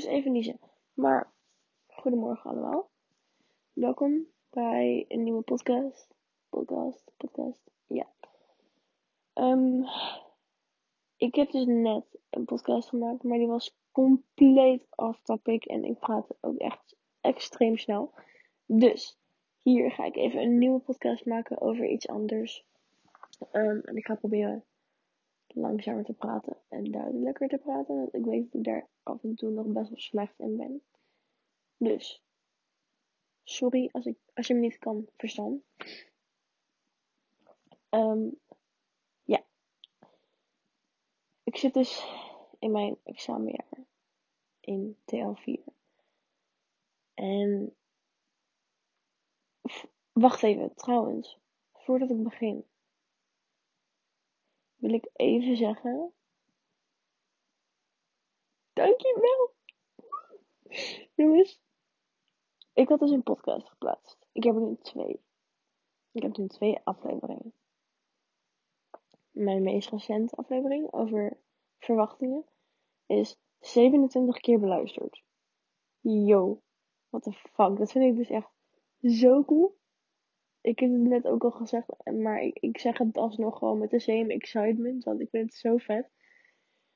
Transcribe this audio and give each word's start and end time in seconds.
moest 0.00 0.12
even 0.12 0.32
niezen. 0.32 0.60
Maar, 0.94 1.30
goedemorgen 1.86 2.50
allemaal. 2.50 2.90
Welkom 3.72 4.26
bij 4.50 5.04
een 5.08 5.22
nieuwe 5.22 5.42
podcast. 5.42 6.14
Podcast, 6.48 7.10
podcast, 7.16 7.70
ja. 7.86 8.06
Um, 9.34 9.84
ik 11.16 11.34
heb 11.34 11.50
dus 11.50 11.64
net 11.66 12.04
een 12.30 12.44
podcast 12.44 12.88
gemaakt, 12.88 13.22
maar 13.22 13.38
die 13.38 13.46
was 13.46 13.76
compleet 13.92 14.86
off 14.90 15.20
topic. 15.22 15.64
En 15.64 15.84
ik 15.84 15.98
praatte 15.98 16.36
ook 16.40 16.56
echt 16.56 16.96
extreem 17.20 17.78
snel. 17.78 18.12
Dus, 18.66 19.18
hier 19.58 19.90
ga 19.90 20.04
ik 20.04 20.16
even 20.16 20.40
een 20.40 20.58
nieuwe 20.58 20.80
podcast 20.80 21.26
maken 21.26 21.60
over 21.60 21.86
iets 21.86 22.08
anders. 22.08 22.64
Um, 23.52 23.80
en 23.80 23.96
ik 23.96 24.06
ga 24.06 24.14
proberen 24.14 24.64
langzamer 25.54 26.04
te 26.04 26.12
praten 26.12 26.56
en 26.68 26.90
duidelijker 26.90 27.48
te 27.48 27.58
praten. 27.58 27.96
Want 27.96 28.14
ik 28.14 28.24
weet 28.24 28.44
dat 28.44 28.54
ik 28.54 28.64
daar 28.64 28.88
af 29.02 29.22
en 29.22 29.34
toe 29.34 29.50
nog 29.50 29.66
best 29.66 29.88
wel 29.88 29.98
slecht 29.98 30.38
in 30.38 30.56
ben. 30.56 30.82
Dus, 31.76 32.22
sorry 33.42 33.88
als, 33.92 34.06
ik, 34.06 34.18
als 34.34 34.46
je 34.46 34.54
me 34.54 34.60
niet 34.60 34.78
kan 34.78 35.06
verstaan. 35.16 35.62
Um, 37.90 38.38
ja. 39.22 39.44
Ik 41.42 41.56
zit 41.56 41.74
dus 41.74 42.04
in 42.58 42.70
mijn 42.70 42.96
examenjaar 43.02 43.84
in 44.60 44.96
TL4. 44.96 45.64
En 47.14 47.74
wacht 50.12 50.42
even, 50.42 50.74
trouwens, 50.74 51.38
voordat 51.72 52.10
ik 52.10 52.22
begin 52.22 52.64
wil 54.80 54.92
ik 54.92 55.08
even 55.12 55.56
zeggen. 55.56 56.12
Dankjewel. 58.72 59.54
Jongens, 61.14 61.62
ik 62.72 62.88
had 62.88 63.00
dus 63.00 63.10
een 63.10 63.22
podcast 63.22 63.68
geplaatst. 63.68 64.18
Ik 64.32 64.44
heb 64.44 64.54
er 64.54 64.60
nu 64.60 64.76
twee. 64.82 65.20
Ik 66.12 66.22
heb 66.22 66.36
nu 66.36 66.46
twee 66.46 66.78
afleveringen. 66.84 67.52
Mijn 69.30 69.62
meest 69.62 69.90
recente 69.90 70.36
aflevering 70.36 70.92
over 70.92 71.36
verwachtingen 71.78 72.44
is 73.06 73.38
27 73.60 74.38
keer 74.40 74.60
beluisterd. 74.60 75.22
Yo, 76.00 76.62
what 77.08 77.22
the 77.22 77.32
fuck. 77.32 77.78
Dat 77.78 77.92
vind 77.92 78.04
ik 78.04 78.16
dus 78.16 78.30
echt 78.30 78.50
zo 79.02 79.44
cool 79.44 79.79
ik 80.60 80.78
heb 80.78 80.90
het 80.90 81.00
net 81.00 81.26
ook 81.26 81.44
al 81.44 81.50
gezegd, 81.50 81.86
maar 82.04 82.42
ik, 82.42 82.78
zeg 82.78 82.98
het 82.98 83.16
alsnog 83.16 83.58
gewoon 83.58 83.78
met 83.78 83.90
de 83.90 84.00
same 84.00 84.34
excitement, 84.34 85.04
want 85.04 85.20
ik 85.20 85.28
vind 85.30 85.44
het 85.44 85.54
zo 85.54 85.76
vet. 85.76 86.10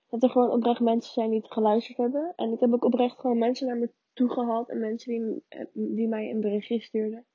Dat 0.09 0.23
er 0.23 0.31
gewoon 0.31 0.51
oprecht 0.51 0.81
mensen 0.81 1.13
zijn 1.13 1.31
die 1.31 1.41
het 1.41 1.53
geluisterd 1.53 1.97
hebben. 1.97 2.33
En 2.37 2.53
ik 2.53 2.61
heb 2.61 2.73
ook 2.73 2.85
oprecht 2.85 3.21
gewoon 3.21 3.39
mensen 3.39 3.67
naar 3.67 3.79
me 3.79 3.93
toe 4.13 4.31
gehad 4.31 4.69
en 4.69 4.79
mensen 4.79 5.13
die, 5.13 5.43
die 5.73 6.09
mij 6.09 6.31
een 6.31 6.41
berichtje 6.41 6.81
stuurden. 6.81 7.27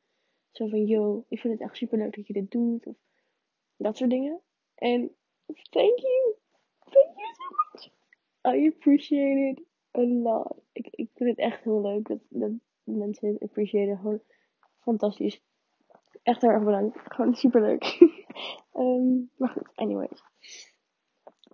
Zo 0.51 0.67
van, 0.67 0.85
yo, 0.85 1.25
ik 1.29 1.39
vind 1.39 1.53
het 1.53 1.61
echt 1.61 1.77
super 1.77 1.97
leuk 1.97 2.15
dat 2.15 2.27
je 2.27 2.33
dit 2.33 2.51
doet. 2.51 2.85
Of 2.85 2.95
dat 3.75 3.97
soort 3.97 4.09
dingen. 4.09 4.41
En 4.75 5.15
thank 5.45 5.99
you. 5.99 6.35
Thank 6.79 7.17
you 7.17 7.33
so 7.33 7.43
much. 7.71 7.91
I 8.55 8.67
appreciate 8.67 9.49
it 9.49 9.65
a 9.97 10.01
lot. 10.01 10.55
Ik, 10.71 10.87
ik 10.91 11.09
vind 11.13 11.29
het 11.29 11.39
echt 11.39 11.63
heel 11.63 11.81
leuk 11.81 12.07
dat, 12.07 12.19
dat 12.29 12.51
mensen 12.83 13.27
het 13.27 13.41
appreciëren. 13.41 13.97
Gewoon 13.97 14.21
fantastisch. 14.79 15.41
Echt 16.23 16.41
heel 16.41 16.49
erg 16.49 16.63
bedankt. 16.63 16.99
Gewoon 17.03 17.35
super 17.35 17.61
leuk. 17.61 17.99
um, 18.73 19.29
maar 19.37 19.49
goed, 19.49 19.69
anyways. 19.75 20.23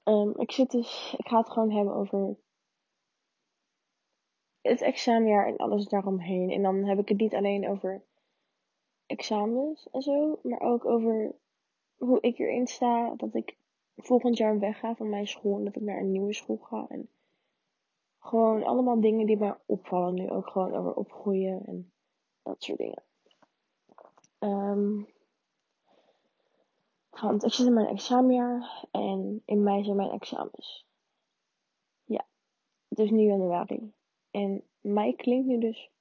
Um, 0.03 0.34
ik 0.38 0.52
zit 0.52 0.72
dus, 0.72 1.16
ik 1.17 1.28
ga 1.28 1.38
het 1.38 1.50
gewoon 1.50 1.72
hebben 1.72 1.94
over 1.94 2.38
het 4.61 4.82
examenjaar 4.82 5.48
en 5.48 5.58
alles 5.58 5.88
daaromheen. 5.88 6.49
En 6.49 6.61
dan 6.61 6.83
heb 6.83 6.99
ik 6.99 7.10
het 7.10 7.17
niet 7.17 7.36
alleen 7.36 7.70
over 7.70 8.04
examens 9.05 9.89
en 9.92 10.02
zo, 10.02 10.39
maar 10.43 10.60
ook 10.60 10.86
over 10.86 11.36
hoe 11.95 12.22
ik 12.22 12.39
erin 12.39 12.67
sta. 12.67 13.14
Dat 13.16 13.33
ik 13.33 13.58
volgend 13.95 14.37
jaar 14.37 14.60
wegga 14.60 14.95
van 14.95 15.10
mijn 15.10 15.27
school 15.27 15.58
en 15.58 15.64
dat 15.64 15.76
ik 15.76 15.82
naar 15.82 15.99
een 15.99 16.11
nieuwe 16.11 16.33
school 16.33 16.58
ga. 16.58 16.86
En 16.89 17.10
gewoon 18.20 18.64
allemaal 18.64 19.02
dingen 19.02 19.26
die 19.26 19.37
mij 19.37 19.55
opvallen 19.66 20.14
nu 20.14 20.30
ook 20.30 20.48
gewoon 20.48 20.76
over 20.76 20.93
opgroeien 20.93 21.66
en 21.66 21.92
dat 22.43 22.64
soort 22.64 22.77
dingen. 22.77 23.04
Um, 24.40 25.08
want 27.22 27.44
ik 27.44 27.54
zit 27.54 27.68
in 27.68 27.73
mijn 27.73 27.88
examenjaar 27.88 28.86
en 28.92 29.42
in 29.46 29.64
mei 29.64 29.84
zijn 29.84 29.96
mijn 29.96 30.12
examens. 30.12 30.86
Ja, 32.04 32.26
het 32.88 33.00
is 33.00 33.10
nu 33.10 33.22
januari. 33.22 33.94
En 34.32 34.64
mei 34.82 35.16
klinkt 35.16 35.48
nu 35.48 35.60
dus 35.60 35.92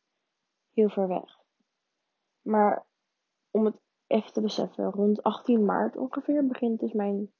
heel 0.72 0.88
ver 0.88 1.08
weg. 1.08 1.40
Maar 2.42 2.86
om 3.50 3.64
het 3.64 3.76
even 4.06 4.32
te 4.32 4.40
beseffen, 4.40 4.90
rond 4.90 5.22
18 5.22 5.64
maart 5.64 5.96
ongeveer 5.96 6.46
begint 6.46 6.80
dus 6.80 6.92
mijn 6.92 7.32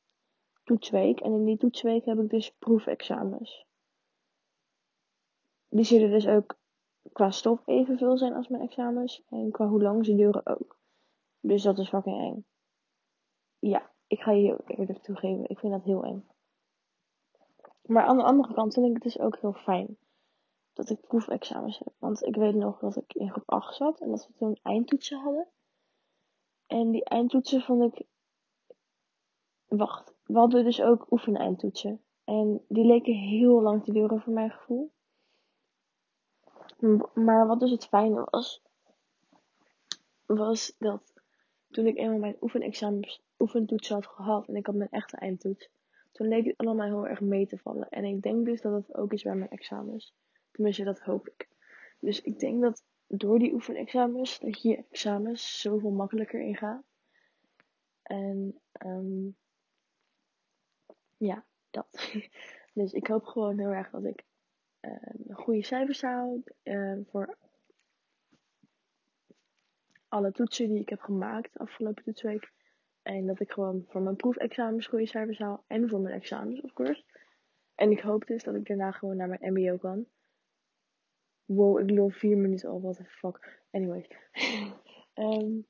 toetsweek. 0.65 1.21
En 1.21 1.33
in 1.33 1.45
die 1.45 1.57
toetsweek 1.57 2.05
heb 2.05 2.19
ik 2.19 2.31
dus 2.31 2.55
proefexamens. 2.59 3.67
Die 5.69 5.85
zullen 5.85 6.11
dus 6.11 6.27
ook 6.27 6.57
qua 7.13 7.31
stof 7.31 7.63
evenveel 7.67 8.19
zijn 8.19 8.35
als 8.35 8.49
mijn 8.49 8.63
examens. 8.63 9.25
En 9.29 9.51
qua 9.51 9.67
hoe 9.67 9.83
lang 9.83 10.05
ze 10.05 10.15
duren 10.15 10.47
ook. 10.47 10.79
Dus 11.47 11.63
dat 11.63 11.79
is 11.79 11.89
fucking 11.89 12.21
eng. 12.21 12.47
Ja, 13.59 13.91
ik 14.07 14.21
ga 14.21 14.33
je 14.33 14.43
heel 14.43 14.61
eerlijk 14.67 15.03
toegeven. 15.03 15.49
Ik 15.49 15.59
vind 15.59 15.73
dat 15.73 15.85
heel 15.85 16.05
eng. 16.05 16.29
Maar 17.83 18.05
aan 18.05 18.17
de 18.17 18.23
andere 18.23 18.55
kant 18.55 18.75
vind 18.75 18.87
ik 18.87 18.93
het 18.93 19.03
dus 19.03 19.19
ook 19.19 19.39
heel 19.39 19.53
fijn 19.53 19.99
dat 20.73 20.91
ik 20.91 21.01
proefexamens 21.01 21.79
heb. 21.79 21.93
Want 21.99 22.23
ik 22.23 22.37
weet 22.37 22.55
nog 22.55 22.79
dat 22.79 22.97
ik 22.97 23.15
in 23.15 23.31
groep 23.31 23.51
8 23.51 23.75
zat 23.75 24.01
en 24.01 24.11
dat 24.11 24.27
we 24.27 24.33
toen 24.35 24.59
eindtoetsen 24.63 25.21
hadden. 25.21 25.49
En 26.67 26.91
die 26.91 27.05
eindtoetsen 27.05 27.63
vond 27.63 27.95
ik. 27.95 28.07
Wacht, 29.65 30.15
we 30.23 30.39
hadden 30.39 30.65
dus 30.65 30.83
ook 30.83 31.11
oefeneindtoetsen. 31.11 32.05
En 32.25 32.65
die 32.69 32.85
leken 32.85 33.15
heel 33.15 33.63
lang 33.63 33.85
te 33.85 33.93
duren 33.93 34.21
voor 34.21 34.33
mijn 34.33 34.51
gevoel. 34.51 34.93
Maar 37.15 37.47
wat 37.47 37.61
dus 37.61 37.71
het 37.71 37.87
fijne 37.87 38.27
was, 38.31 38.63
was 40.27 40.75
dat 40.79 41.14
toen 41.75 41.87
ik 41.87 41.97
eenmaal 41.97 42.19
mijn 42.19 42.37
oefenexamens, 42.41 43.23
oefentoets 43.39 43.89
had 43.89 44.07
gehad 44.07 44.49
en 44.49 44.57
ik 44.57 44.67
had 44.67 44.75
mijn 44.75 44.91
echte 44.91 45.17
eindtoets, 45.17 45.69
toen 46.13 46.29
leek 46.29 46.45
het 46.45 46.57
allemaal 46.57 46.87
heel 46.87 47.07
erg 47.07 47.21
mee 47.21 47.47
te 47.47 47.59
vallen. 47.59 47.89
En 47.89 48.05
ik 48.05 48.23
denk 48.23 48.45
dus 48.45 48.61
dat 48.61 48.73
het 48.73 48.95
ook 48.95 49.13
is 49.13 49.23
bij 49.23 49.35
mijn 49.35 49.51
examens. 49.51 50.15
Tenminste, 50.51 50.85
dat 50.85 51.01
hoop 51.01 51.29
ik. 51.29 51.49
Dus 51.99 52.21
ik 52.21 52.39
denk 52.39 52.63
dat 52.63 52.83
door 53.07 53.39
die 53.39 53.53
oefenexamens, 53.53 54.39
dat 54.39 54.63
je 54.63 54.85
examens 54.91 55.61
zoveel 55.61 55.91
makkelijker 55.91 56.41
ingaat. 56.41 56.83
En 58.03 58.61
um, 58.87 59.37
ja, 61.17 61.45
dat. 61.71 62.13
dus 62.75 62.93
ik 62.93 63.07
hoop 63.07 63.25
gewoon 63.25 63.59
heel 63.59 63.73
erg 63.73 63.91
dat 63.91 64.05
ik 64.05 64.25
uh, 64.81 65.37
goede 65.37 65.65
cijfers 65.65 66.03
haal 66.03 66.43
uh, 66.63 66.99
voor 67.11 67.37
alle 70.15 70.33
toetsen 70.33 70.69
die 70.69 70.81
ik 70.81 70.89
heb 70.89 71.01
gemaakt 71.01 71.59
afgelopen 71.59 72.05
toetsweek. 72.05 72.53
En 73.03 73.27
dat 73.27 73.41
ik 73.41 73.51
gewoon 73.51 73.85
voor 73.89 74.03
mijn 74.03 74.17
proefexamens 74.17 74.87
goede 74.87 75.07
cijfers 75.07 75.39
haal. 75.39 75.65
En 75.67 75.89
voor 75.89 76.01
mijn 76.01 76.15
examens, 76.15 76.61
of 76.61 76.73
course. 76.73 77.05
En 77.75 77.91
ik 77.91 78.01
hoop 78.01 78.27
dus 78.27 78.43
dat 78.43 78.55
ik 78.55 78.67
daarna 78.67 78.91
gewoon 78.91 79.17
naar 79.17 79.29
mijn 79.29 79.53
MBO 79.53 79.77
kan. 79.77 80.07
Wow, 81.45 81.79
ik 81.79 81.91
loop 81.91 82.13
vier 82.13 82.37
minuten 82.37 82.69
al. 82.69 82.81
What 82.81 82.97
the 82.97 83.05
fuck. 83.05 83.63
Anyways. 83.71 84.07
um, 85.15 85.67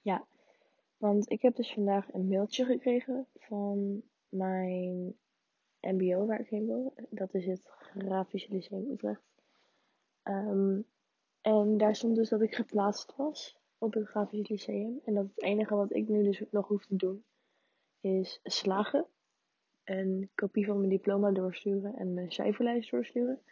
ja. 0.10 0.26
Want 0.96 1.30
ik 1.30 1.42
heb 1.42 1.56
dus 1.56 1.72
vandaag 1.72 2.12
een 2.12 2.28
mailtje 2.28 2.64
gekregen 2.64 3.26
van 3.34 4.02
mijn 4.28 5.16
MBO 5.80 6.26
waar 6.26 6.40
ik 6.40 6.48
heen 6.48 6.66
wil. 6.66 6.94
Dat 7.10 7.34
is 7.34 7.46
het 7.46 7.62
Grafisch 7.64 8.48
Lyceum 8.48 8.90
Utrecht. 8.90 9.22
Um, 10.22 10.86
en 11.42 11.76
daar 11.78 11.96
stond 11.96 12.16
dus 12.16 12.28
dat 12.28 12.42
ik 12.42 12.54
geplaatst 12.54 13.16
was 13.16 13.60
op 13.78 13.94
het 13.94 14.08
Grafisch 14.08 14.48
Lyceum. 14.48 15.00
En 15.04 15.14
dat 15.14 15.24
het 15.24 15.42
enige 15.42 15.74
wat 15.74 15.94
ik 15.94 16.08
nu 16.08 16.22
dus 16.22 16.42
nog 16.50 16.68
hoef 16.68 16.86
te 16.86 16.96
doen 16.96 17.24
is 18.00 18.40
slagen. 18.42 19.06
Een 19.84 20.30
kopie 20.34 20.66
van 20.66 20.76
mijn 20.76 20.88
diploma 20.88 21.30
doorsturen 21.30 21.94
en 21.94 22.14
mijn 22.14 22.32
cijferlijst 22.32 22.90
doorsturen. 22.90 23.42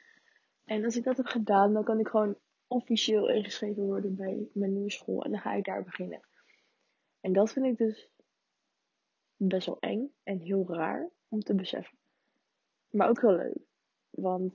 En 0.64 0.84
als 0.84 0.96
ik 0.96 1.04
dat 1.04 1.16
heb 1.16 1.26
gedaan, 1.26 1.72
dan 1.72 1.84
kan 1.84 1.98
ik 1.98 2.08
gewoon 2.08 2.36
officieel 2.66 3.28
ingeschreven 3.28 3.82
worden 3.82 4.16
bij 4.16 4.48
mijn 4.52 4.72
nieuwe 4.72 4.90
school. 4.90 5.24
En 5.24 5.30
dan 5.30 5.40
ga 5.40 5.52
ik 5.52 5.64
daar 5.64 5.84
beginnen. 5.84 6.20
En 7.20 7.32
dat 7.32 7.52
vind 7.52 7.66
ik 7.66 7.76
dus 7.76 8.08
best 9.36 9.66
wel 9.66 9.80
eng 9.80 10.12
en 10.22 10.38
heel 10.38 10.66
raar 10.68 11.10
om 11.28 11.40
te 11.40 11.54
beseffen. 11.54 11.98
Maar 12.90 13.08
ook 13.08 13.20
heel 13.20 13.36
leuk. 13.36 13.58
Want 14.10 14.54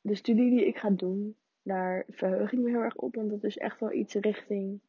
de 0.00 0.14
studie 0.14 0.50
die 0.50 0.66
ik 0.66 0.76
ga 0.76 0.90
doen, 0.90 1.36
daar 1.62 2.04
verheug 2.08 2.52
ik 2.52 2.58
me 2.58 2.70
heel 2.70 2.80
erg 2.80 2.96
op. 2.96 3.14
Want 3.14 3.30
dat 3.30 3.44
is 3.44 3.56
echt 3.56 3.80
wel 3.80 3.92
iets 3.92 4.14
richting 4.14 4.80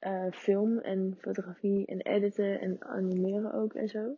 uh, 0.00 0.30
film 0.30 0.78
en 0.78 1.16
fotografie 1.18 1.86
en 1.86 2.00
editen 2.00 2.60
en 2.60 2.84
animeren 2.84 3.52
ook 3.52 3.74
en 3.74 3.88
zo. 3.88 4.16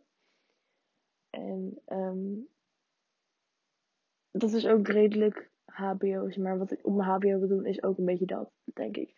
En 1.29 1.81
um, 1.87 2.47
dat 4.31 4.51
is 4.51 4.67
ook 4.67 4.87
redelijk 4.87 5.51
HBO's. 5.65 6.37
Maar 6.37 6.57
wat 6.57 6.71
ik 6.71 6.85
op 6.85 6.95
mijn 6.95 7.09
HBO 7.09 7.39
wil 7.39 7.47
doen 7.47 7.65
is 7.65 7.83
ook 7.83 7.97
een 7.97 8.05
beetje 8.05 8.25
dat, 8.25 8.51
denk 8.63 8.97
ik. 8.97 9.13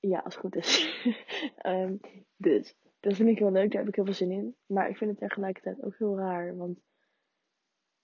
Ja, 0.00 0.18
als 0.18 0.34
het 0.34 0.42
goed 0.42 0.56
is. 0.56 1.02
Ehm, 1.56 1.96
dus, 2.36 2.76
dat 3.00 3.14
vind 3.14 3.28
ik 3.28 3.38
wel 3.38 3.52
leuk. 3.52 3.70
Daar 3.70 3.80
heb 3.80 3.88
ik 3.88 3.94
heel 3.94 4.04
veel 4.04 4.14
zin 4.14 4.30
in. 4.30 4.56
Maar 4.66 4.88
ik 4.88 4.96
vind 4.96 5.10
het 5.10 5.18
tegelijkertijd 5.18 5.82
ook 5.82 5.98
heel 5.98 6.16
raar. 6.18 6.56
Want 6.56 6.80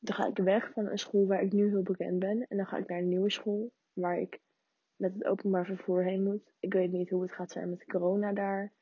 dan 0.05 0.15
ga 0.15 0.27
ik 0.27 0.37
weg 0.37 0.73
van 0.73 0.87
een 0.87 0.99
school 0.99 1.27
waar 1.27 1.43
ik 1.43 1.53
nu 1.53 1.69
heel 1.69 1.83
bekend 1.83 2.19
ben. 2.19 2.47
En 2.49 2.57
dan 2.57 2.67
ga 2.67 2.77
ik 2.77 2.89
naar 2.89 2.99
een 2.99 3.09
nieuwe 3.09 3.31
school 3.31 3.73
waar 3.93 4.19
ik 4.19 4.41
met 4.97 5.15
het 5.15 5.25
openbaar 5.25 5.67
vervoer 5.67 6.05
heen 6.05 6.23
moet. 6.23 6.53
Ik 6.59 6.73
weet 6.73 6.93
niet 6.93 7.11
hoe 7.11 7.23
het 7.23 7.33
gaat 7.33 7.51
zijn 7.51 7.71
met 7.71 7.85
corona 7.85 8.33
daar. 8.33 8.73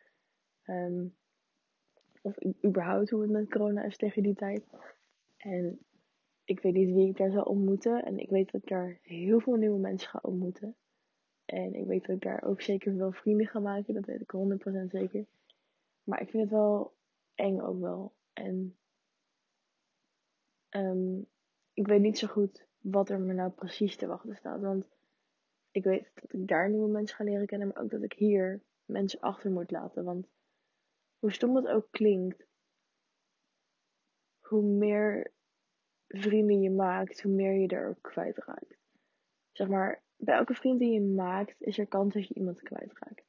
Ehm, 0.62 1.06
of 2.22 2.36
überhaupt 2.64 3.10
hoe 3.10 3.22
het 3.22 3.30
met 3.30 3.50
corona 3.50 3.84
is 3.84 3.96
tegen 3.96 4.22
die 4.22 4.34
tijd. 4.34 4.64
En 5.36 5.78
ik 6.44 6.60
weet 6.60 6.74
niet 6.74 6.94
wie 6.94 7.08
ik 7.08 7.16
daar 7.16 7.30
zal 7.30 7.44
ontmoeten. 7.44 8.04
En 8.04 8.18
ik 8.18 8.30
weet 8.30 8.52
dat 8.52 8.62
ik 8.62 8.68
daar 8.68 8.98
heel 9.02 9.40
veel 9.40 9.54
nieuwe 9.54 9.78
mensen 9.78 10.08
ga 10.08 10.18
ontmoeten. 10.22 10.76
En 11.44 11.74
ik 11.74 11.86
weet 11.86 12.06
dat 12.06 12.16
ik 12.16 12.22
daar 12.22 12.42
ook 12.42 12.60
zeker 12.60 12.94
veel 12.96 13.12
vrienden 13.12 13.46
ga 13.46 13.58
maken. 13.58 13.94
Dat 13.94 14.06
weet 14.06 14.20
ik 14.20 14.30
100% 14.30 14.90
zeker. 14.90 15.26
Maar 16.04 16.20
ik 16.20 16.30
vind 16.30 16.42
het 16.42 16.52
wel 16.52 16.92
eng 17.34 17.60
ook 17.60 17.80
wel. 17.80 18.12
En 18.32 18.76
um, 20.76 21.26
ik 21.72 21.86
weet 21.86 22.00
niet 22.00 22.18
zo 22.18 22.26
goed 22.26 22.66
wat 22.78 23.08
er 23.08 23.20
me 23.20 23.32
nou 23.32 23.50
precies 23.50 23.96
te 23.96 24.06
wachten 24.06 24.36
staat. 24.36 24.60
Want 24.60 24.88
ik 25.70 25.84
weet 25.84 26.10
dat 26.14 26.32
ik 26.32 26.48
daar 26.48 26.70
nieuwe 26.70 26.90
mensen 26.90 27.16
ga 27.16 27.24
leren 27.24 27.46
kennen. 27.46 27.68
Maar 27.68 27.82
ook 27.82 27.90
dat 27.90 28.02
ik 28.02 28.12
hier 28.12 28.62
mensen 28.84 29.20
achter 29.20 29.50
moet 29.50 29.70
laten. 29.70 30.04
Want 30.04 30.26
hoe 31.18 31.32
stom 31.32 31.56
het 31.56 31.66
ook 31.66 31.86
klinkt. 31.90 32.46
Hoe 34.40 34.62
meer 34.62 35.32
vrienden 36.08 36.60
je 36.60 36.70
maakt, 36.70 37.22
hoe 37.22 37.32
meer 37.32 37.52
je 37.52 37.68
er 37.68 37.88
ook 37.88 38.02
kwijtraakt. 38.02 38.76
Zeg 39.52 39.68
maar, 39.68 40.02
bij 40.16 40.34
elke 40.34 40.54
vriend 40.54 40.78
die 40.78 40.92
je 40.92 41.00
maakt, 41.00 41.60
is 41.60 41.78
er 41.78 41.86
kans 41.86 42.14
dat 42.14 42.28
je 42.28 42.34
iemand 42.34 42.62
kwijtraakt. 42.62 43.24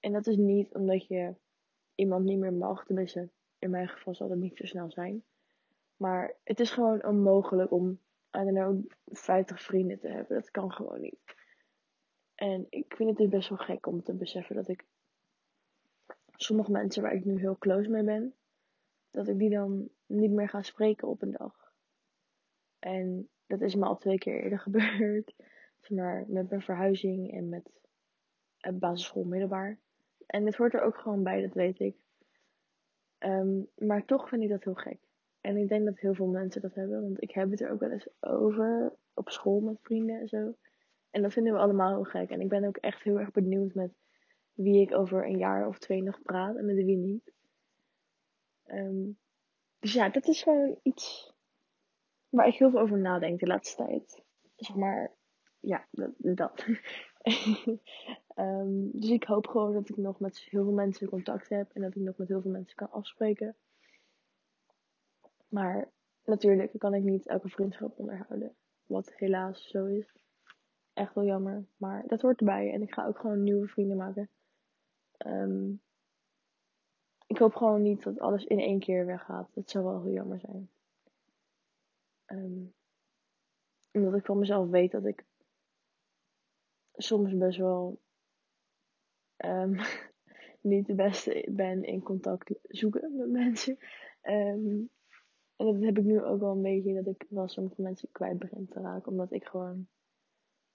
En 0.00 0.12
dat 0.12 0.26
is 0.26 0.36
niet 0.36 0.74
omdat 0.74 1.06
je 1.06 1.34
iemand 1.94 2.24
niet 2.24 2.38
meer 2.38 2.52
mag. 2.52 2.84
Tenminste, 2.84 3.30
in 3.58 3.70
mijn 3.70 3.88
geval 3.88 4.14
zal 4.14 4.28
dat 4.28 4.38
niet 4.38 4.56
zo 4.56 4.66
snel 4.66 4.90
zijn. 4.90 5.24
Maar 5.96 6.34
het 6.44 6.60
is 6.60 6.70
gewoon 6.70 7.04
onmogelijk 7.04 7.70
om, 7.70 7.90
I 8.36 8.44
don't 8.44 8.50
know, 8.50 8.84
50 9.06 9.62
vrienden 9.62 9.98
te 9.98 10.08
hebben. 10.08 10.36
Dat 10.36 10.50
kan 10.50 10.72
gewoon 10.72 11.00
niet. 11.00 11.34
En 12.34 12.66
ik 12.70 12.94
vind 12.96 13.08
het 13.08 13.18
dus 13.18 13.28
best 13.28 13.48
wel 13.48 13.58
gek 13.58 13.86
om 13.86 14.02
te 14.02 14.14
beseffen 14.14 14.56
dat 14.56 14.68
ik 14.68 14.84
sommige 16.36 16.70
mensen 16.70 17.02
waar 17.02 17.14
ik 17.14 17.24
nu 17.24 17.38
heel 17.38 17.58
close 17.58 17.90
mee 17.90 18.04
ben, 18.04 18.34
dat 19.10 19.28
ik 19.28 19.38
die 19.38 19.50
dan 19.50 19.88
niet 20.06 20.30
meer 20.30 20.48
ga 20.48 20.62
spreken 20.62 21.08
op 21.08 21.22
een 21.22 21.30
dag. 21.30 21.72
En 22.78 23.28
dat 23.46 23.60
is 23.60 23.74
me 23.74 23.84
al 23.84 23.96
twee 23.96 24.18
keer 24.18 24.42
eerder 24.42 24.60
gebeurd. 24.68 25.34
Maar 25.88 26.24
met 26.28 26.48
mijn 26.48 26.62
verhuizing 26.62 27.32
en 27.32 27.48
met 27.48 27.70
het 28.58 28.78
basisschool 28.78 29.24
middelbaar. 29.24 29.78
En 30.26 30.46
het 30.46 30.56
hoort 30.56 30.74
er 30.74 30.82
ook 30.82 30.96
gewoon 30.96 31.22
bij, 31.22 31.42
dat 31.42 31.54
weet 31.54 31.80
ik. 31.80 31.96
Ehm, 33.18 33.62
maar 33.76 34.04
toch 34.04 34.28
vind 34.28 34.42
ik 34.42 34.48
dat 34.48 34.64
heel 34.64 34.74
gek. 34.74 34.98
En 35.44 35.56
ik 35.56 35.68
denk 35.68 35.84
dat 35.84 35.98
heel 35.98 36.14
veel 36.14 36.26
mensen 36.26 36.60
dat 36.60 36.74
hebben, 36.74 37.02
want 37.02 37.22
ik 37.22 37.30
heb 37.30 37.50
het 37.50 37.60
er 37.60 37.70
ook 37.70 37.80
wel 37.80 37.90
eens 37.90 38.08
over 38.20 38.96
op 39.14 39.30
school 39.30 39.60
met 39.60 39.76
vrienden 39.80 40.20
en 40.20 40.28
zo. 40.28 40.54
En 41.10 41.22
dat 41.22 41.32
vinden 41.32 41.52
we 41.52 41.58
allemaal 41.58 41.94
heel 41.94 42.04
gek. 42.04 42.30
En 42.30 42.40
ik 42.40 42.48
ben 42.48 42.64
ook 42.64 42.76
echt 42.76 43.02
heel 43.02 43.20
erg 43.20 43.30
benieuwd 43.30 43.74
met 43.74 43.92
wie 44.52 44.80
ik 44.80 44.94
over 44.94 45.26
een 45.26 45.38
jaar 45.38 45.66
of 45.66 45.78
twee 45.78 46.02
nog 46.02 46.22
praat 46.22 46.56
en 46.56 46.64
met 46.64 46.74
wie 46.74 46.96
niet. 46.96 47.32
Ehm, 48.64 49.10
dus 49.78 49.92
ja, 49.92 50.08
dat 50.08 50.26
is 50.26 50.42
gewoon 50.42 50.78
iets 50.82 51.34
waar 52.28 52.46
ik 52.46 52.54
heel 52.54 52.70
veel 52.70 52.80
over 52.80 52.98
nadenk 52.98 53.40
de 53.40 53.46
laatste 53.46 53.84
tijd. 53.84 54.22
Zeg 54.56 54.76
maar, 54.76 55.12
ja, 55.60 55.86
dat. 55.90 56.10
dat. 56.18 56.66
um, 58.36 58.90
dus 59.00 59.10
ik 59.10 59.24
hoop 59.24 59.46
gewoon 59.46 59.72
dat 59.72 59.88
ik 59.88 59.96
nog 59.96 60.20
met 60.20 60.38
heel 60.38 60.64
veel 60.64 60.72
mensen 60.72 61.08
contact 61.08 61.48
heb 61.48 61.70
en 61.72 61.82
dat 61.82 61.94
ik 61.94 62.02
nog 62.02 62.16
met 62.16 62.28
heel 62.28 62.40
veel 62.40 62.50
mensen 62.50 62.76
kan 62.76 62.90
afspreken. 62.90 63.56
Maar 65.54 65.90
natuurlijk 66.24 66.72
kan 66.78 66.94
ik 66.94 67.02
niet 67.02 67.26
elke 67.26 67.48
vriendschap 67.48 67.98
onderhouden. 67.98 68.56
Wat 68.86 69.14
helaas 69.14 69.68
zo 69.68 69.86
is. 69.86 70.14
Echt 70.92 71.14
wel 71.14 71.24
jammer. 71.24 71.66
Maar 71.76 72.06
dat 72.06 72.20
hoort 72.20 72.38
erbij. 72.38 72.72
En 72.72 72.82
ik 72.82 72.94
ga 72.94 73.06
ook 73.06 73.18
gewoon 73.18 73.42
nieuwe 73.42 73.68
vrienden 73.68 73.96
maken. 73.96 74.30
Um, 75.26 75.82
ik 77.26 77.38
hoop 77.38 77.54
gewoon 77.54 77.82
niet 77.82 78.02
dat 78.02 78.18
alles 78.18 78.44
in 78.44 78.58
één 78.58 78.78
keer 78.78 79.06
weggaat. 79.06 79.50
Dat 79.54 79.70
zou 79.70 79.84
wel 79.84 80.02
heel 80.02 80.12
jammer 80.12 80.40
zijn. 80.40 80.70
Um, 82.26 82.74
omdat 83.92 84.14
ik 84.14 84.24
van 84.24 84.38
mezelf 84.38 84.68
weet 84.68 84.90
dat 84.90 85.04
ik 85.04 85.24
soms 86.92 87.36
best 87.36 87.58
wel 87.58 88.00
um, 89.36 89.76
niet 90.60 90.86
de 90.86 90.94
beste 90.94 91.48
ben 91.50 91.84
in 91.84 92.02
contact 92.02 92.54
zoeken 92.62 93.16
met 93.16 93.30
mensen. 93.30 93.78
Um, 94.22 94.90
en 95.56 95.66
dat 95.66 95.80
heb 95.80 95.98
ik 95.98 96.04
nu 96.04 96.22
ook 96.22 96.40
wel 96.40 96.50
een 96.50 96.62
beetje, 96.62 97.02
dat 97.02 97.14
ik 97.14 97.26
wel 97.28 97.48
sommige 97.48 97.82
mensen 97.82 98.08
kwijt 98.12 98.38
begin 98.38 98.68
te 98.68 98.80
raken. 98.80 99.10
Omdat 99.10 99.32
ik 99.32 99.44
gewoon 99.44 99.88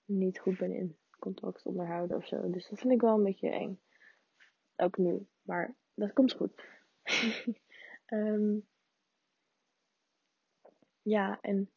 niet 0.05 0.39
goed 0.39 0.57
ben 0.57 0.73
in 0.73 0.97
contact 1.19 1.65
onderhouden 1.65 2.17
of 2.17 2.27
zo. 2.27 2.49
Dus 2.49 2.69
dat 2.69 2.79
vind 2.79 2.93
ik 2.93 3.01
wel 3.01 3.17
een 3.17 3.23
beetje 3.23 3.49
eng. 3.49 3.79
Ook 4.75 4.97
nu. 4.97 5.27
Maar 5.41 5.75
dat 5.93 6.13
komt 6.13 6.33
goed. 6.33 6.63
um, 8.07 8.67
ja, 11.01 11.41
en 11.41 11.69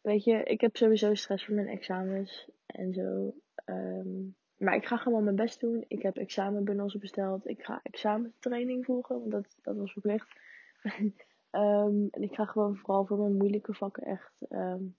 weet 0.00 0.24
je, 0.24 0.42
ik 0.42 0.60
heb 0.60 0.76
sowieso 0.76 1.14
stress 1.14 1.44
voor 1.44 1.54
mijn 1.54 1.68
examens 1.68 2.50
en 2.66 2.92
zo. 2.92 3.34
Um, 3.64 4.36
maar 4.56 4.74
ik 4.74 4.86
ga 4.86 4.96
gewoon 4.96 5.24
mijn 5.24 5.36
best 5.36 5.60
doen. 5.60 5.84
Ik 5.88 6.02
heb 6.02 6.16
examenbundels 6.16 6.98
besteld. 6.98 7.46
Ik 7.46 7.64
ga 7.64 7.80
examentraining 7.82 8.84
volgen, 8.84 9.18
want 9.18 9.30
dat, 9.30 9.56
dat 9.62 9.76
was 9.76 9.92
verplicht. 9.92 10.40
Um, 11.50 12.08
en 12.10 12.22
ik 12.22 12.34
ga 12.34 12.44
gewoon 12.44 12.76
vooral 12.76 13.06
voor 13.06 13.18
mijn 13.18 13.36
moeilijke 13.36 13.74
vakken 13.74 14.02
echt 14.02 14.46
um, 14.48 14.96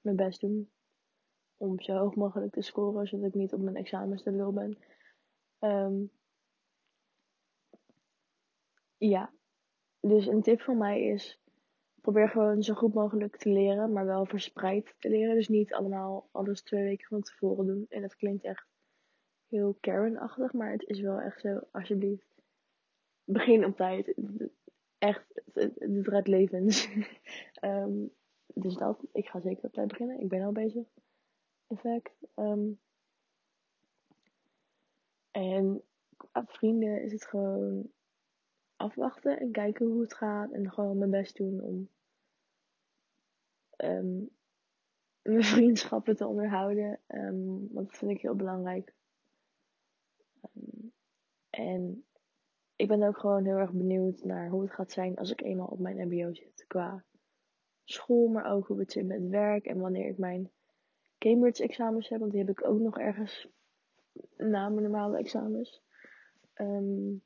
mijn 0.00 0.16
best 0.16 0.40
doen. 0.40 0.70
Om 1.56 1.80
zo 1.80 1.96
hoog 1.96 2.14
mogelijk 2.14 2.52
te 2.52 2.62
scoren, 2.62 3.06
zodat 3.06 3.28
ik 3.28 3.34
niet 3.34 3.52
op 3.52 3.60
mijn 3.60 3.76
examens 3.76 4.22
te 4.22 4.30
lul 4.30 4.52
ben. 4.52 4.78
Um, 5.60 6.10
ja, 8.96 9.32
dus 10.00 10.26
een 10.26 10.42
tip 10.42 10.60
van 10.60 10.78
mij 10.78 11.02
is: 11.02 11.40
probeer 12.00 12.28
gewoon 12.28 12.62
zo 12.62 12.74
goed 12.74 12.94
mogelijk 12.94 13.36
te 13.36 13.48
leren, 13.48 13.92
maar 13.92 14.06
wel 14.06 14.26
verspreid 14.26 14.94
te 14.98 15.08
leren. 15.08 15.34
Dus 15.34 15.48
niet 15.48 15.72
allemaal 15.72 16.28
alles 16.30 16.62
twee 16.62 16.82
weken 16.82 17.08
van 17.08 17.22
tevoren 17.22 17.66
doen. 17.66 17.86
En 17.88 18.00
dat 18.00 18.16
klinkt 18.16 18.44
echt 18.44 18.66
heel 19.48 19.76
Karen-achtig, 19.80 20.52
maar 20.52 20.72
het 20.72 20.82
is 20.82 21.00
wel 21.00 21.20
echt 21.20 21.40
zo, 21.40 21.60
alsjeblieft. 21.70 22.34
Begin 23.24 23.64
op 23.64 23.76
tijd 23.76 24.14
echt, 25.02 25.42
het, 25.52 25.72
redt 26.02 26.28
levens. 26.28 26.88
um, 27.60 28.10
dus 28.64 28.74
dat, 28.74 29.04
ik 29.12 29.26
ga 29.26 29.40
zeker 29.40 29.64
op 29.64 29.72
tijd 29.72 29.88
beginnen. 29.88 30.20
Ik 30.20 30.28
ben 30.28 30.42
al 30.42 30.52
bezig. 30.52 30.86
In 31.66 31.76
fact. 31.76 32.12
Um, 32.34 32.80
en 35.30 35.82
vrienden 36.32 37.02
is 37.02 37.12
het 37.12 37.26
gewoon 37.26 37.90
afwachten 38.76 39.40
en 39.40 39.52
kijken 39.52 39.86
hoe 39.86 40.02
het 40.02 40.14
gaat. 40.14 40.52
En 40.52 40.72
gewoon 40.72 40.98
mijn 40.98 41.10
best 41.10 41.36
doen 41.36 41.60
om 41.60 41.88
um, 43.76 44.30
mijn 45.22 45.44
vriendschappen 45.54 46.16
te 46.16 46.26
onderhouden. 46.26 47.00
Want 47.06 47.74
dat 47.74 47.96
vind 47.96 48.10
ik 48.10 48.20
heel 48.20 48.36
belangrijk. 48.36 48.94
En 51.50 52.04
ik 52.82 52.88
ben 52.88 53.02
ook 53.02 53.18
gewoon 53.18 53.44
heel 53.44 53.56
erg 53.56 53.72
benieuwd 53.72 54.24
naar 54.24 54.48
hoe 54.48 54.62
het 54.62 54.72
gaat 54.72 54.92
zijn 54.92 55.16
als 55.16 55.30
ik 55.30 55.40
eenmaal 55.40 55.66
op 55.66 55.78
mijn 55.78 56.08
MBO 56.08 56.34
zit. 56.34 56.64
Qua 56.66 57.04
school, 57.84 58.28
maar 58.28 58.52
ook 58.52 58.66
hoe 58.66 58.78
het 58.78 58.92
zit 58.92 59.06
met 59.06 59.28
werk 59.28 59.64
en 59.64 59.78
wanneer 59.78 60.08
ik 60.08 60.18
mijn 60.18 60.50
Cambridge-examens 61.18 62.08
heb. 62.08 62.18
Want 62.18 62.30
die 62.30 62.40
heb 62.40 62.50
ik 62.50 62.66
ook 62.66 62.78
nog 62.78 62.98
ergens 62.98 63.48
na 64.36 64.68
mijn 64.68 64.82
normale 64.82 65.18
examens. 65.18 65.82
Um, 66.54 67.22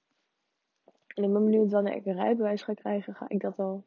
en 1.14 1.24
ik 1.24 1.32
ben 1.32 1.44
benieuwd 1.44 1.70
wanneer 1.70 1.94
ik 1.94 2.06
een 2.06 2.14
rijbewijs 2.14 2.62
ga 2.62 2.74
krijgen. 2.74 3.14
Ga 3.14 3.28
ik 3.28 3.40
dat 3.40 3.58
al 3.58 3.84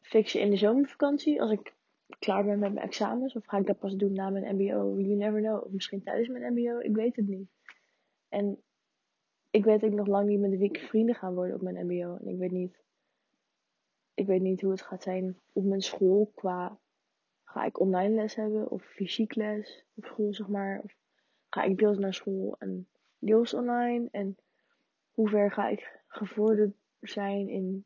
fixen 0.00 0.40
in 0.40 0.50
de 0.50 0.56
zomervakantie? 0.56 1.40
Als 1.40 1.50
ik 1.50 1.74
klaar 2.18 2.44
ben 2.44 2.58
met 2.58 2.72
mijn 2.72 2.86
examens? 2.86 3.36
Of 3.36 3.46
ga 3.46 3.58
ik 3.58 3.66
dat 3.66 3.78
pas 3.78 3.94
doen 3.94 4.12
na 4.12 4.30
mijn 4.30 4.54
MBO? 4.54 5.00
You 5.00 5.14
never 5.14 5.40
know. 5.40 5.64
Of 5.64 5.70
misschien 5.70 6.02
tijdens 6.02 6.28
mijn 6.28 6.52
MBO? 6.52 6.78
Ik 6.78 6.94
weet 6.94 7.16
het 7.16 7.26
niet. 7.26 7.48
En 8.28 8.62
ik 9.58 9.64
weet 9.64 9.84
ook 9.84 9.92
nog 9.92 10.06
lang 10.06 10.28
niet 10.28 10.40
met 10.40 10.58
wie 10.58 10.78
vrienden 10.78 11.14
gaan 11.14 11.34
worden 11.34 11.54
op 11.54 11.62
mijn 11.62 11.86
MBO. 11.86 12.16
En 12.16 12.28
ik 12.28 12.38
weet 12.38 12.50
niet. 12.50 12.78
Ik 14.14 14.26
weet 14.26 14.40
niet 14.40 14.60
hoe 14.60 14.70
het 14.70 14.82
gaat 14.82 15.02
zijn 15.02 15.38
op 15.52 15.64
mijn 15.64 15.80
school 15.80 16.30
qua. 16.34 16.78
Ga 17.44 17.64
ik 17.64 17.80
online 17.80 18.14
les 18.14 18.34
hebben 18.34 18.70
of 18.70 18.82
fysiek 18.84 19.34
les 19.34 19.84
op 19.94 20.04
school, 20.04 20.34
zeg 20.34 20.48
maar. 20.48 20.80
Of 20.84 20.96
ga 21.48 21.62
ik 21.62 21.78
deels 21.78 21.98
naar 21.98 22.14
school 22.14 22.56
en 22.58 22.88
deels 23.18 23.54
online. 23.54 24.08
En 24.10 24.36
hoe 25.12 25.28
ver 25.28 25.52
ga 25.52 25.68
ik 25.68 26.00
gevorderd 26.06 26.74
zijn 27.00 27.48
in 27.48 27.84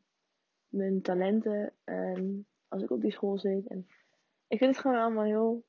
mijn 0.67 1.01
talenten 1.01 1.73
um, 1.85 2.45
als 2.67 2.83
ik 2.83 2.91
op 2.91 3.01
die 3.01 3.11
school 3.11 3.37
zit. 3.37 3.67
En 3.67 3.87
ik 4.47 4.57
vind 4.57 4.71
het 4.75 4.79
gewoon 4.79 5.01
allemaal 5.01 5.23
heel, 5.23 5.63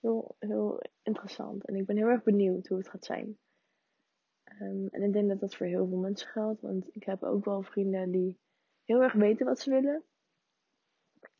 heel, 0.00 0.36
heel 0.38 0.82
interessant. 1.02 1.64
En 1.64 1.74
ik 1.74 1.86
ben 1.86 1.96
heel 1.96 2.08
erg 2.08 2.22
benieuwd 2.22 2.66
hoe 2.66 2.78
het 2.78 2.88
gaat 2.88 3.04
zijn. 3.04 3.38
Ehm, 4.60 4.86
en 4.86 5.02
ik 5.02 5.12
denk 5.12 5.28
dat 5.28 5.40
dat 5.40 5.56
voor 5.56 5.66
heel 5.66 5.88
veel 5.88 5.98
mensen 5.98 6.28
geldt. 6.28 6.60
Want 6.60 6.88
ik 6.92 7.04
heb 7.04 7.22
ook 7.22 7.44
wel 7.44 7.62
vrienden 7.62 8.10
die 8.10 8.38
heel 8.84 9.02
erg 9.02 9.12
weten 9.12 9.46
wat 9.46 9.60
ze 9.60 9.70
willen. 9.70 10.02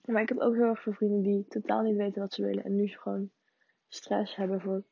Maar 0.05 0.23
ik 0.23 0.29
heb 0.29 0.39
ook 0.39 0.55
heel 0.55 0.65
erg 0.65 0.83
veel 0.83 0.93
vrienden 0.93 1.23
die 1.23 1.47
totaal 1.49 1.83
niet 1.83 1.97
weten 1.97 2.21
wat 2.21 2.33
ze 2.33 2.45
willen. 2.45 2.65
En 2.65 2.77
nu 2.77 2.89
gewoon 2.89 3.31
stress 3.89 4.37
hebben 4.37 4.61
voor 4.61 4.85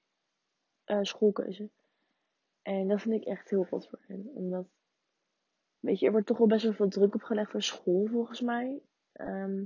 uh, 0.87 0.99
schoolkeuze. 1.03 1.71
En 2.63 2.89
dat 2.89 3.01
vind 3.03 3.15
ik 3.15 3.25
echt 3.25 3.51
heel 3.51 3.65
goed 3.65 3.89
voor 3.89 4.01
hen. 4.07 4.31
Omdat, 4.35 4.67
weet 5.81 5.99
je, 5.99 6.07
er 6.07 6.13
wordt 6.13 6.27
toch 6.27 6.39
wel 6.39 6.47
best 6.47 6.65
wel 6.65 6.73
veel 6.73 6.89
druk 6.89 7.15
opgelegd 7.15 7.51
voor 7.51 7.63
school 7.63 8.07
volgens 8.07 8.41
mij. 8.41 8.83
Ehm, 9.13 9.65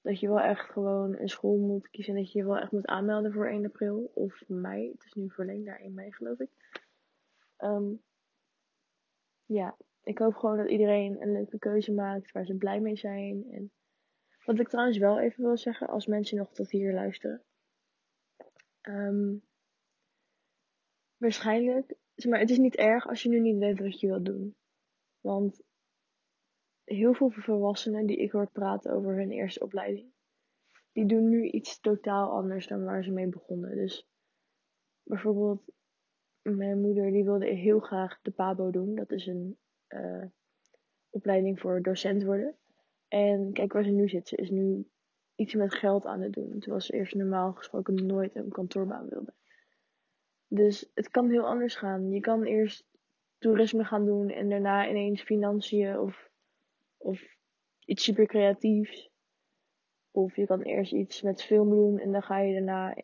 dat 0.00 0.20
je 0.20 0.28
wel 0.28 0.40
echt 0.40 0.70
gewoon 0.70 1.16
een 1.16 1.28
school 1.28 1.58
moet 1.58 1.90
kiezen. 1.90 2.14
En 2.14 2.22
dat 2.22 2.32
je 2.32 2.38
je 2.38 2.44
wel 2.44 2.58
echt 2.58 2.72
moet 2.72 2.86
aanmelden 2.86 3.32
voor 3.32 3.48
1 3.48 3.64
april 3.64 4.10
of 4.14 4.42
mei. 4.46 4.90
Het 4.90 5.04
is 5.04 5.12
nu 5.14 5.30
verlengd 5.30 5.64
naar 5.64 5.80
1 5.80 5.94
mei 5.94 6.12
geloof 6.12 6.38
ik. 6.38 6.50
Ehm, 7.60 7.94
ja, 9.44 9.76
ik 10.02 10.18
hoop 10.18 10.34
gewoon 10.34 10.56
dat 10.56 10.70
iedereen 10.70 11.22
een 11.22 11.32
leuke 11.32 11.58
keuze 11.58 11.92
maakt 11.92 12.32
waar 12.32 12.44
ze 12.44 12.54
blij 12.54 12.80
mee 12.80 12.96
zijn. 12.96 13.44
En 13.50 13.72
wat 14.44 14.58
ik 14.58 14.68
trouwens 14.68 14.98
wel 14.98 15.20
even 15.20 15.44
wil 15.44 15.56
zeggen, 15.56 15.88
als 15.88 16.06
mensen 16.06 16.36
nog 16.36 16.52
tot 16.52 16.70
hier 16.70 16.94
luisteren. 16.94 17.44
Um, 18.82 19.42
waarschijnlijk, 21.16 21.94
zeg 22.14 22.30
maar, 22.30 22.40
het 22.40 22.50
is 22.50 22.58
niet 22.58 22.76
erg 22.76 23.08
als 23.08 23.22
je 23.22 23.28
nu 23.28 23.40
niet 23.40 23.58
weet 23.58 23.78
wat 23.78 24.00
je 24.00 24.06
wilt 24.06 24.24
doen. 24.24 24.56
Want 25.20 25.62
heel 26.84 27.14
veel 27.14 27.30
volwassenen 27.30 28.06
die 28.06 28.16
ik 28.16 28.32
hoor 28.32 28.50
praten 28.50 28.92
over 28.92 29.14
hun 29.14 29.30
eerste 29.30 29.64
opleiding, 29.64 30.12
die 30.92 31.06
doen 31.06 31.28
nu 31.28 31.50
iets 31.50 31.80
totaal 31.80 32.30
anders 32.30 32.66
dan 32.66 32.84
waar 32.84 33.04
ze 33.04 33.10
mee 33.10 33.28
begonnen. 33.28 33.76
Dus 33.76 34.06
bijvoorbeeld, 35.02 35.62
mijn 36.42 36.80
moeder 36.80 37.10
die 37.10 37.24
wilde 37.24 37.46
heel 37.46 37.80
graag 37.80 38.18
de 38.22 38.30
PABO 38.30 38.70
doen. 38.70 38.94
Dat 38.94 39.10
is 39.10 39.26
een 39.26 39.58
uh, 39.88 40.24
opleiding 41.10 41.60
voor 41.60 41.82
docent 41.82 42.24
worden. 42.24 42.54
En 43.08 43.52
kijk 43.52 43.72
waar 43.72 43.84
ze 43.84 43.90
nu 43.90 44.08
zit. 44.08 44.28
Ze 44.28 44.36
is 44.36 44.50
nu 44.50 44.86
iets 45.34 45.54
met 45.54 45.74
geld 45.74 46.06
aan 46.06 46.20
het 46.20 46.32
doen. 46.32 46.58
Terwijl 46.58 46.80
ze 46.80 46.92
eerst 46.92 47.14
normaal 47.14 47.52
gesproken 47.52 48.06
nooit 48.06 48.34
een 48.36 48.48
kantoorbaan 48.48 49.08
wilde. 49.08 49.32
Dus 50.48 50.90
het 50.94 51.08
kan 51.10 51.30
heel 51.30 51.46
anders 51.46 51.76
gaan. 51.76 52.10
Je 52.10 52.20
kan 52.20 52.42
eerst 52.42 52.86
toerisme 53.38 53.84
gaan 53.84 54.04
doen 54.04 54.30
en 54.30 54.48
daarna 54.48 54.88
ineens 54.88 55.22
financiën 55.22 55.98
of, 55.98 56.30
of 56.96 57.36
iets 57.84 58.04
super 58.04 58.26
creatiefs. 58.26 59.10
Of 60.10 60.36
je 60.36 60.46
kan 60.46 60.62
eerst 60.62 60.92
iets 60.92 61.22
met 61.22 61.42
film 61.42 61.70
doen 61.70 61.98
en 61.98 62.12
dan 62.12 62.22
ga 62.22 62.38
je 62.38 62.52
daarna 62.52 62.94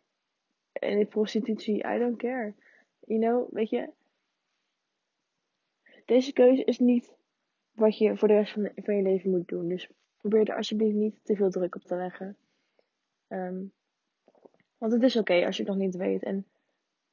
in 0.73 0.99
de 0.99 1.05
prostitutie. 1.05 1.83
I 1.87 1.97
don't 1.99 2.17
care. 2.17 2.55
You 3.07 3.19
know, 3.19 3.51
weet 3.51 3.69
je. 3.69 3.89
Deze 6.05 6.33
keuze 6.33 6.63
is 6.63 6.79
niet 6.79 7.15
wat 7.71 7.97
je 7.97 8.17
voor 8.17 8.27
de 8.27 8.33
rest 8.33 8.53
van, 8.53 8.95
je 8.95 9.01
leven 9.01 9.29
moet 9.29 9.47
doen. 9.47 9.67
Dus 9.67 9.89
probeer 10.17 10.49
er 10.49 10.55
alsjeblieft 10.55 10.95
niet 10.95 11.19
te 11.23 11.35
veel 11.35 11.49
druk 11.49 11.75
op 11.75 11.81
te 11.81 11.95
leggen. 11.95 12.37
Um, 13.27 13.71
want 14.77 14.91
het 14.93 15.03
is 15.03 15.15
oké 15.15 15.45
als 15.45 15.57
je 15.57 15.63
het 15.63 15.71
nog 15.71 15.81
niet 15.81 15.95
weet. 15.95 16.23
En 16.23 16.45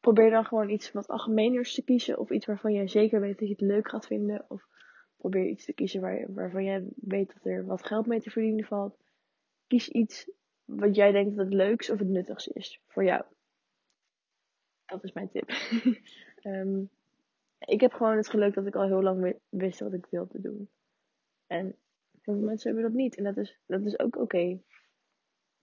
probeer 0.00 0.30
dan 0.30 0.44
gewoon 0.44 0.68
iets 0.68 0.92
wat 0.92 1.08
algemeners 1.08 1.74
te 1.74 1.82
kiezen. 1.82 2.18
Of 2.18 2.30
iets 2.30 2.46
waarvan 2.46 2.72
jij 2.72 2.88
zeker 2.88 3.20
weet 3.20 3.38
dat 3.38 3.48
je 3.48 3.54
het 3.54 3.62
leuk 3.62 3.88
gaat 3.88 4.06
vinden. 4.06 4.44
Of 4.48 4.66
probeer 5.16 5.46
iets 5.46 5.64
te 5.64 5.72
kiezen 5.72 6.00
waar, 6.00 6.32
waarvan 6.34 6.64
jij 6.64 6.84
weet 6.94 7.32
dat 7.34 7.44
er 7.44 7.66
wat 7.66 7.86
geld 7.86 8.06
mee 8.06 8.20
te 8.20 8.30
verdienen 8.30 8.64
valt. 8.64 8.96
Kies 9.66 9.88
iets 9.88 10.30
wat 10.64 10.94
jij 10.94 11.12
denkt 11.12 11.36
dat 11.36 11.44
het 11.44 11.54
leukste 11.54 11.92
of 11.92 11.98
het 11.98 12.08
nuttigste 12.08 12.50
is 12.52 12.80
voor 12.86 13.04
jou. 13.04 13.24
Dat 14.94 15.04
is 15.04 15.12
mijn 15.12 15.30
tip. 15.30 15.50
um, 16.42 16.90
ik 17.74 17.80
heb 17.80 17.92
gewoon 17.92 18.16
het 18.16 18.28
geluk 18.28 18.54
dat 18.54 18.66
ik 18.66 18.74
al 18.74 18.86
heel 18.86 19.02
lang 19.02 19.36
wist 19.48 19.80
wat 19.80 19.92
ik 19.92 20.06
wilde 20.10 20.40
doen. 20.40 20.70
En 21.46 21.76
veel 22.20 22.34
mensen 22.34 22.72
hebben 22.72 22.90
dat 22.90 23.00
niet. 23.00 23.16
En 23.16 23.24
dat 23.24 23.36
is, 23.36 23.58
dat 23.66 23.84
is 23.84 23.98
ook 23.98 24.16
oké. 24.16 24.60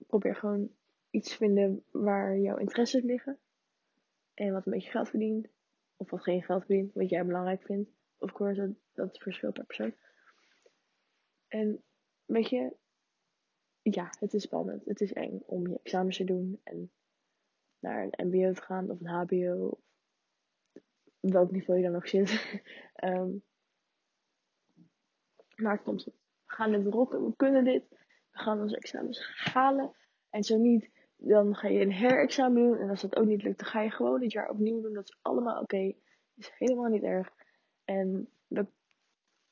Probeer 0.06 0.36
gewoon 0.36 0.70
iets 1.10 1.28
te 1.30 1.36
vinden 1.36 1.84
waar 1.90 2.38
jouw 2.38 2.56
interesses 2.56 3.02
liggen. 3.02 3.38
En 4.34 4.52
wat 4.52 4.66
een 4.66 4.72
beetje 4.72 4.90
geld 4.90 5.08
verdient. 5.08 5.48
Of 5.96 6.10
wat 6.10 6.22
geen 6.22 6.42
geld 6.42 6.64
verdient, 6.64 6.94
wat 6.94 7.08
jij 7.08 7.26
belangrijk 7.26 7.62
vindt. 7.62 7.90
Of 8.18 8.32
course, 8.32 8.60
dat, 8.60 8.76
dat 8.92 9.18
verschilt 9.18 9.54
per 9.54 9.64
persoon. 9.64 9.94
En 11.48 11.82
weet 12.24 12.48
je, 12.48 12.76
ja, 13.82 14.10
het 14.18 14.34
is 14.34 14.42
spannend. 14.42 14.84
Het 14.84 15.00
is 15.00 15.12
eng 15.12 15.42
om 15.46 15.66
je 15.66 15.78
examens 15.82 16.16
te 16.16 16.24
doen 16.24 16.60
en 16.62 16.90
naar 17.82 18.08
een 18.10 18.26
MBO 18.26 18.52
te 18.52 18.62
gaan 18.62 18.90
of 18.90 19.00
een 19.00 19.06
HBO. 19.06 19.78
Welk 21.20 21.50
niveau 21.50 21.80
je 21.80 21.86
dan 21.86 21.96
ook 21.96 22.06
zit. 22.06 22.60
um, 23.04 23.42
maar 25.62 25.72
het 25.72 25.82
komt 25.82 26.02
goed. 26.02 26.14
We 26.46 26.54
gaan 26.54 26.72
dit 26.72 26.86
rocken, 26.86 27.24
we 27.24 27.36
kunnen 27.36 27.64
dit. 27.64 27.88
We 28.30 28.38
gaan 28.38 28.60
onze 28.60 28.76
examens 28.76 29.32
halen. 29.34 29.92
En 30.30 30.42
zo 30.42 30.56
niet, 30.56 30.90
dan 31.16 31.56
ga 31.56 31.68
je 31.68 31.80
een 31.80 31.92
herexamen 31.92 32.62
doen. 32.62 32.78
En 32.78 32.88
als 32.88 33.00
dat 33.00 33.16
ook 33.16 33.26
niet 33.26 33.42
lukt, 33.42 33.58
dan 33.58 33.68
ga 33.68 33.80
je 33.80 33.90
gewoon 33.90 34.20
dit 34.20 34.32
jaar 34.32 34.48
opnieuw 34.48 34.80
doen. 34.80 34.92
Dat 34.92 35.04
is 35.04 35.18
allemaal 35.22 35.54
oké. 35.54 35.62
Okay. 35.62 35.96
is 36.36 36.52
helemaal 36.58 36.88
niet 36.88 37.02
erg. 37.02 37.32
En 37.84 38.28
we 38.46 38.66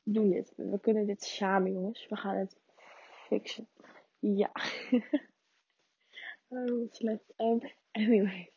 doen 0.03 0.31
dit. 0.31 0.53
We 0.57 0.81
kunnen 0.81 1.07
dit 1.07 1.23
samen, 1.23 1.73
jongens. 1.73 2.07
We 2.09 2.17
gaan 2.17 2.37
het 2.37 2.61
fixen. 3.27 3.69
Ja. 4.19 4.53
oh, 6.51 6.89
slecht. 6.91 7.33
Um, 7.37 7.61
anyway. 7.91 8.53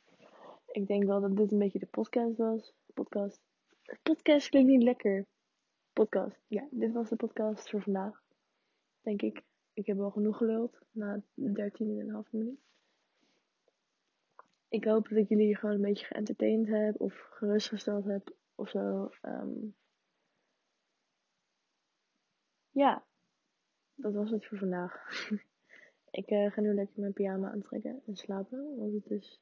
Ik 0.72 0.88
denk 0.88 1.04
wel 1.04 1.22
dat 1.22 1.38
dit 1.38 1.52
een 1.52 1.60
beetje 1.60 1.80
de 1.80 1.86
podcast 1.86 2.38
was. 2.38 2.74
Podcast. 2.94 3.42
Podcast 4.04 4.50
klinkt 4.50 4.70
niet 4.70 4.84
lekker. 4.84 5.26
Podcast. 5.94 6.40
Ja, 6.48 6.68
dit 6.72 6.92
was 6.92 7.10
de 7.10 7.16
podcast 7.16 7.70
voor 7.70 7.82
vandaag. 7.82 8.22
Denk 9.02 9.22
ik. 9.22 9.44
Ik 9.74 9.86
heb 9.86 9.98
wel 9.98 10.12
genoeg 10.12 10.38
geluld 10.38 10.80
na 10.92 11.24
13,5 11.36 12.30
minuut. 12.30 12.60
Ik 14.68 14.84
hoop 14.84 15.10
dat 15.10 15.18
ik 15.18 15.30
jullie 15.30 15.58
gewoon 15.58 15.76
een 15.76 15.82
beetje 15.82 16.06
geëntertained 16.06 16.68
heb 16.68 17.02
of 17.02 17.28
gerustgesteld 17.32 18.06
heb 18.06 18.36
of 18.56 18.70
zo. 18.70 19.10
Um, 19.22 19.76
ja, 22.72 23.04
dat 23.96 24.14
was 24.14 24.30
het 24.30 24.46
voor 24.46 24.58
vandaag. 24.58 25.08
ik 26.14 26.32
uh, 26.32 26.52
ga 26.52 26.62
nu 26.62 26.74
lekker 26.74 27.00
mijn 27.00 27.14
pyjama 27.14 27.52
aantrekken 27.52 28.02
en 28.06 28.16
slapen, 28.16 28.78
want 28.78 28.94
het 28.94 29.12
is. 29.12 29.42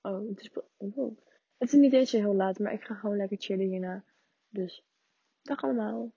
Oh, 0.00 0.28
het 0.28 0.40
is. 0.40 0.50
Oh, 0.76 1.18
het 1.58 1.72
is 1.72 1.80
niet 1.80 1.92
eens 1.92 2.12
heel 2.12 2.34
laat, 2.34 2.58
maar 2.58 2.72
ik 2.72 2.84
ga 2.84 2.94
gewoon 2.94 3.16
lekker 3.16 3.36
chillen 3.40 3.66
hierna. 3.66 4.04
Dus, 4.48 4.84
dag 5.42 5.62
allemaal. 5.62 6.12